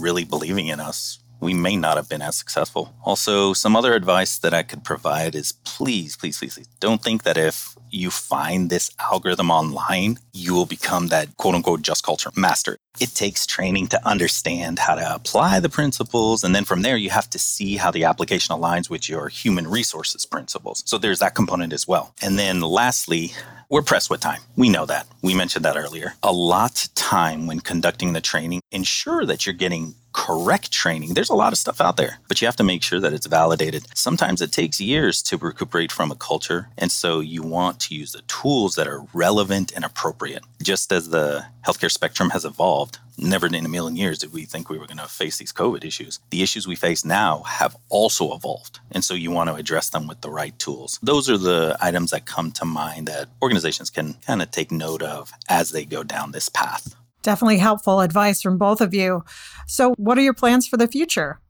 really 0.00 0.24
believing 0.24 0.68
in 0.68 0.80
us, 0.80 1.18
we 1.44 1.54
may 1.54 1.76
not 1.76 1.96
have 1.96 2.08
been 2.08 2.22
as 2.22 2.36
successful. 2.36 2.94
Also, 3.04 3.52
some 3.52 3.76
other 3.76 3.94
advice 3.94 4.38
that 4.38 4.54
I 4.54 4.62
could 4.62 4.82
provide 4.82 5.34
is 5.34 5.52
please, 5.52 6.16
please, 6.16 6.38
please, 6.38 6.54
please 6.54 6.68
don't 6.80 7.02
think 7.02 7.22
that 7.22 7.36
if 7.36 7.76
you 7.90 8.10
find 8.10 8.70
this 8.70 8.90
algorithm 8.98 9.50
online, 9.50 10.18
you 10.32 10.54
will 10.54 10.66
become 10.66 11.08
that 11.08 11.36
quote 11.36 11.54
unquote 11.54 11.82
just 11.82 12.02
culture 12.02 12.30
master. 12.36 12.76
It 12.98 13.14
takes 13.14 13.46
training 13.46 13.88
to 13.88 14.08
understand 14.08 14.78
how 14.78 14.94
to 14.96 15.14
apply 15.14 15.60
the 15.60 15.68
principles. 15.68 16.42
And 16.42 16.54
then 16.54 16.64
from 16.64 16.82
there, 16.82 16.96
you 16.96 17.10
have 17.10 17.30
to 17.30 17.38
see 17.38 17.76
how 17.76 17.90
the 17.90 18.04
application 18.04 18.56
aligns 18.56 18.90
with 18.90 19.08
your 19.08 19.28
human 19.28 19.68
resources 19.68 20.26
principles. 20.26 20.82
So 20.86 20.98
there's 20.98 21.20
that 21.20 21.34
component 21.34 21.72
as 21.72 21.86
well. 21.86 22.14
And 22.22 22.38
then 22.38 22.60
lastly, 22.60 23.32
we're 23.68 23.82
pressed 23.82 24.10
with 24.10 24.20
time. 24.20 24.40
We 24.56 24.68
know 24.68 24.86
that. 24.86 25.06
We 25.22 25.34
mentioned 25.34 25.64
that 25.64 25.76
earlier. 25.76 26.14
A 26.22 26.32
lot 26.32 26.88
time 26.94 27.46
when 27.46 27.60
conducting 27.60 28.12
the 28.12 28.20
training, 28.20 28.60
ensure 28.70 29.26
that 29.26 29.46
you're 29.46 29.54
getting 29.54 29.94
correct 30.14 30.70
training. 30.70 31.12
There's 31.12 31.28
a 31.28 31.34
lot 31.34 31.52
of 31.52 31.58
stuff 31.58 31.80
out 31.80 31.98
there, 31.98 32.18
but 32.28 32.40
you 32.40 32.46
have 32.46 32.56
to 32.56 32.64
make 32.64 32.82
sure 32.82 33.00
that 33.00 33.12
it's 33.12 33.26
validated. 33.26 33.84
Sometimes 33.94 34.40
it 34.40 34.52
takes 34.52 34.80
years 34.80 35.20
to 35.24 35.36
recuperate 35.36 35.92
from 35.92 36.10
a 36.10 36.14
culture. 36.14 36.68
And 36.78 36.90
so 36.90 37.20
you 37.20 37.42
want 37.42 37.80
to 37.80 37.94
use 37.94 38.12
the 38.12 38.22
tools 38.22 38.76
that 38.76 38.86
are 38.86 39.04
relevant 39.12 39.72
and 39.74 39.84
appropriate. 39.84 40.44
Just 40.62 40.92
as 40.92 41.10
the 41.10 41.44
healthcare 41.66 41.90
spectrum 41.90 42.30
has 42.30 42.44
evolved, 42.44 42.98
never 43.18 43.46
in 43.46 43.66
a 43.66 43.68
million 43.68 43.96
years 43.96 44.18
did 44.18 44.32
we 44.32 44.44
think 44.44 44.70
we 44.70 44.78
were 44.78 44.86
going 44.86 44.98
to 44.98 45.08
face 45.08 45.36
these 45.38 45.52
COVID 45.52 45.84
issues. 45.84 46.20
The 46.30 46.42
issues 46.42 46.66
we 46.66 46.76
face 46.76 47.04
now 47.04 47.42
have 47.42 47.76
also 47.88 48.34
evolved. 48.34 48.80
And 48.92 49.04
so 49.04 49.14
you 49.14 49.30
want 49.30 49.50
to 49.50 49.56
address 49.56 49.90
them 49.90 50.06
with 50.06 50.20
the 50.20 50.30
right 50.30 50.56
tools. 50.58 50.98
Those 51.02 51.28
are 51.28 51.38
the 51.38 51.76
items 51.80 52.12
that 52.12 52.24
come 52.24 52.52
to 52.52 52.64
mind 52.64 53.08
that 53.08 53.28
organizations 53.42 53.90
can 53.90 54.14
kind 54.26 54.42
of 54.42 54.50
take 54.50 54.70
note 54.70 55.02
of 55.02 55.32
as 55.48 55.70
they 55.70 55.84
go 55.84 56.02
down 56.02 56.32
this 56.32 56.48
path. 56.48 56.94
Definitely 57.24 57.56
helpful 57.56 58.02
advice 58.02 58.42
from 58.42 58.58
both 58.58 58.82
of 58.82 58.92
you. 58.92 59.24
So, 59.66 59.94
what 59.96 60.18
are 60.18 60.20
your 60.20 60.34
plans 60.34 60.68
for 60.68 60.76
the 60.76 60.86
future? 60.86 61.40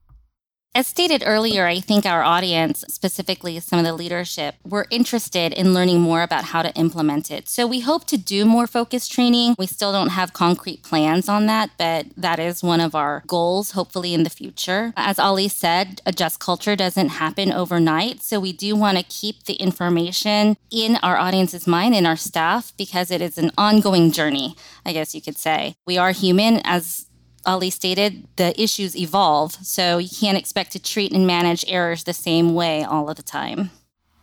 As 0.76 0.88
stated 0.88 1.23
earlier, 1.25 1.66
I 1.69 1.78
think 1.78 2.04
our 2.04 2.25
audience, 2.25 2.85
specifically 2.88 3.61
some 3.61 3.78
of 3.78 3.85
the 3.85 3.93
leadership, 3.93 4.57
were 4.64 4.88
interested 4.90 5.52
in 5.52 5.73
learning 5.73 6.00
more 6.00 6.23
about 6.23 6.47
how 6.47 6.62
to 6.62 6.75
implement 6.75 7.31
it. 7.31 7.49
So 7.49 7.64
we 7.64 7.78
hope 7.78 8.09
to 8.09 8.16
do 8.16 8.45
more 8.45 8.66
focused 8.66 9.12
training. 9.12 9.54
We 9.57 9.69
still 9.69 9.93
don't 9.93 10.09
have 10.09 10.33
concrete 10.33 10.83
plans 10.83 11.28
on 11.28 11.47
that, 11.47 11.71
but 11.78 12.07
that 12.16 12.40
is 12.40 12.64
one 12.64 12.81
of 12.81 12.97
our 12.97 13.23
goals, 13.28 13.71
hopefully 13.71 14.14
in 14.14 14.25
the 14.25 14.31
future. 14.31 14.93
As 14.97 15.21
Ali 15.21 15.47
said, 15.47 16.02
a 16.07 16.11
just 16.11 16.40
culture 16.40 16.75
doesn't 16.75 17.11
happen 17.11 17.52
overnight. 17.52 18.21
So 18.23 18.40
we 18.40 18.52
do 18.52 18.75
want 18.75 18.99
to 18.99 19.04
keep 19.04 19.45
the 19.45 19.54
information 19.54 20.57
in 20.73 20.97
our 21.04 21.16
audience's 21.16 21.69
mind 21.69 21.95
and 21.95 22.04
our 22.04 22.16
staff 22.16 22.73
because 22.76 23.12
it 23.12 23.23
is 23.23 23.38
an 23.38 23.52
ongoing 23.57 24.11
journey, 24.11 24.57
I 24.85 24.93
guess 24.93 25.14
you 25.14 25.23
could 25.23 25.38
say. 25.38 25.76
We 25.87 25.99
are 25.99 26.11
human 26.11 26.61
as 26.64 27.07
Ali 27.47 27.71
stated, 27.71 28.27
the 28.37 28.61
issues 28.61 28.97
evolve, 28.97 29.53
so 29.63 29.99
you 29.99 30.09
can't 30.09 30.39
expect 30.39 30.73
to 30.73 30.79
treat 30.79 31.13
and 31.13 31.27
manage 31.27 31.65
errors 31.69 32.05
the 32.05 32.13
same 32.13 32.55
way 32.55 32.85
all 32.85 33.09
of 33.09 33.17
the 33.17 33.23
time. 33.23 33.71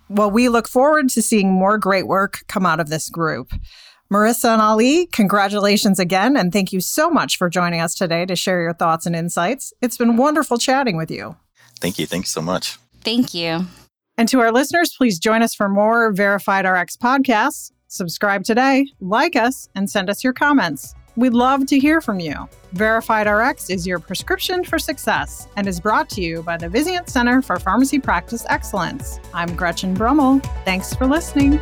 Well, 0.09 0.29
we 0.29 0.49
look 0.49 0.67
forward 0.67 1.09
to 1.09 1.21
seeing 1.21 1.51
more 1.51 1.77
great 1.77 2.07
work 2.07 2.43
come 2.47 2.65
out 2.65 2.79
of 2.79 2.89
this 2.89 3.09
group. 3.09 3.53
Marisa 4.11 4.51
and 4.51 4.61
Ali, 4.61 5.05
congratulations 5.07 5.97
again, 5.97 6.35
and 6.35 6.51
thank 6.51 6.73
you 6.73 6.81
so 6.81 7.09
much 7.09 7.37
for 7.37 7.49
joining 7.49 7.79
us 7.79 7.95
today 7.95 8.25
to 8.25 8.35
share 8.35 8.61
your 8.61 8.73
thoughts 8.73 9.05
and 9.05 9.15
insights. 9.15 9.73
It's 9.81 9.95
been 9.95 10.17
wonderful 10.17 10.57
chatting 10.57 10.97
with 10.97 11.09
you. 11.09 11.37
Thank 11.79 11.97
you. 11.97 12.05
Thanks 12.05 12.29
so 12.29 12.41
much. 12.41 12.77
Thank 13.05 13.33
you. 13.33 13.65
And 14.17 14.27
to 14.27 14.41
our 14.41 14.51
listeners, 14.51 14.93
please 14.97 15.17
join 15.17 15.41
us 15.41 15.55
for 15.55 15.69
more 15.69 16.11
Verified 16.11 16.65
RX 16.65 16.97
podcasts. 16.97 17.71
Subscribe 17.87 18.43
today, 18.43 18.91
like 18.99 19.35
us, 19.35 19.69
and 19.75 19.89
send 19.89 20.09
us 20.09 20.23
your 20.23 20.33
comments. 20.33 20.93
We'd 21.17 21.33
love 21.33 21.65
to 21.67 21.77
hear 21.77 21.99
from 21.99 22.21
you. 22.21 22.47
Verified 22.71 23.27
RX 23.27 23.69
is 23.69 23.85
your 23.85 23.99
prescription 23.99 24.63
for 24.63 24.79
success 24.79 25.47
and 25.57 25.67
is 25.67 25.79
brought 25.79 26.09
to 26.11 26.21
you 26.21 26.41
by 26.41 26.55
the 26.55 26.69
Vizient 26.69 27.09
Center 27.09 27.41
for 27.41 27.59
Pharmacy 27.59 27.99
Practice 27.99 28.45
Excellence. 28.47 29.19
I'm 29.33 29.53
Gretchen 29.55 29.93
Brummel. 29.93 30.39
Thanks 30.63 30.93
for 30.93 31.05
listening. 31.05 31.59